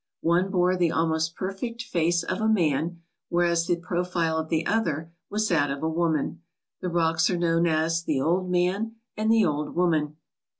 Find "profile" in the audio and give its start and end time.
3.75-4.35